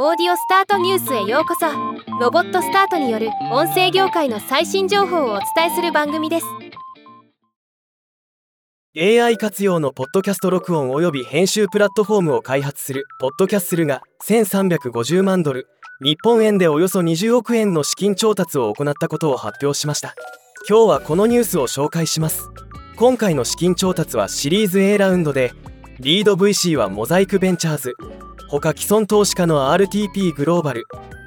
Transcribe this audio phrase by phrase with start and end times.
[0.00, 1.66] オーディオスタートニュースへようこそ。
[2.20, 6.46] ロボットスタートによる音声業界の最新情報をお伝えする番組です。
[8.96, 15.66] AI 活用のポッドキャスト録音および編集プラットフォームを開発するポッドキャッスルが1350万ドル。
[16.00, 20.14] 日本円でおよそ20億円の資金調達を行ったことを発表しました。
[20.68, 22.50] 今日はこのニュースを紹介します。
[22.94, 25.54] 今回の資金調達はシリーズ A ラウンドで
[26.00, 27.96] リード VC はモザイクベンチャーズ。
[28.48, 30.86] 他既存投資家の RTP グローバル。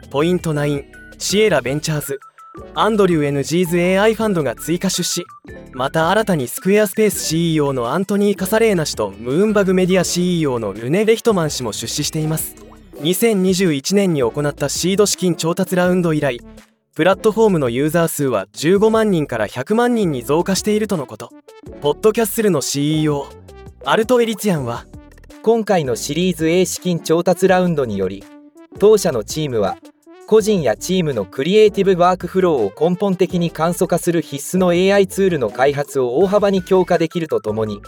[0.09, 0.85] ポイント9
[1.17, 2.19] シエラベンチャーズ。
[2.73, 5.25] アンドリュー NG's AI ファンドが追加出資。
[5.73, 12.55] また新たにスクエアスペース CEO のアントニー・カサレーナ氏とムーンバグメディア CEO のルネ・レヒトマン氏も出資しています。
[13.01, 16.39] 2021年に行ったシード資金調達ラウンド以来
[16.93, 21.29] プラットフォームのユーザー数は15万人から100万人に増加しているとのこと。
[21.81, 23.27] ポッドキャッスルの CEO
[23.83, 24.85] アルト・エリツィアンは
[25.41, 28.23] 今回のシリーズ A 資金調達ラウンドにより
[28.77, 29.77] 当社のチームは
[30.27, 37.81] 個人やチームのクリエイティブワークフローを根本的に簡素化する必須の AI ツールの開発を大幅に強化できるとともに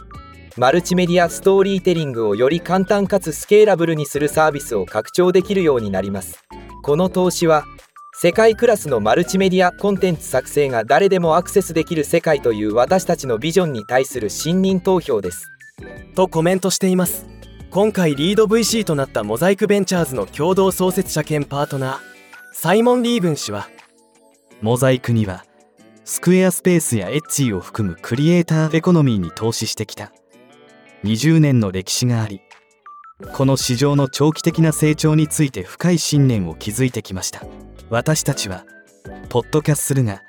[0.57, 6.43] マルチメディアストーリーテリングをより簡単かつスケーラブルにするサービスを拡張できるようになります。
[6.81, 7.65] この投資は
[8.15, 15.52] 世界クラスのマルチメディアコンテンツ作成が誰でもアクセスできる世界という私たちのビジョンに対する信任投票です。
[16.15, 17.27] とコメントしています。
[17.71, 21.99] 今回リード VC となったモザイクベンチャーズの共同創設者兼パートナー
[22.53, 23.67] サイモン・リーブン氏は
[24.61, 25.43] モザイクには
[26.05, 30.11] スクエアスペースやエッジーを含むクリエイターエコノミーに投資してきた。
[31.03, 32.41] 20年の歴史があり
[33.33, 37.41] この市場の長期的な成長について深い信念を築いてきました。
[37.89, 38.65] 私たちは
[39.29, 40.21] ポッドキャッスルが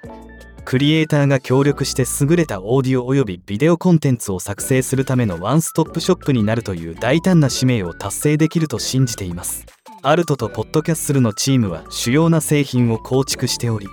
[0.65, 9.67] クリエイターが協力して優れたオーディオおよびビデオコンテンツを作成するためのワンストップショップになるという大胆な使命を達成できると信じています。
[10.06, 13.87] アルトとポッドキャッスルのチームは主要な製品を構築しており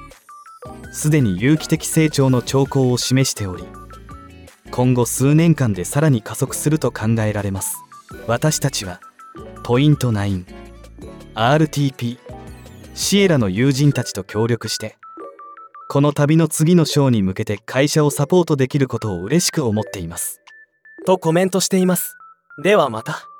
[0.92, 3.64] すでに有機的成長の兆候を示しており
[4.72, 7.78] 今後数年間でさらに加速すると考えられます。
[8.28, 9.00] 私たちは
[9.64, 12.18] ポイント 9RTP
[12.94, 14.98] シエラの友人たちと協力して
[15.92, 20.40] この旅の次の章に向けて会社をサポートできることを嬉しく思っています。
[21.06, 22.16] とコメントしています。
[22.64, 23.31] ではまた。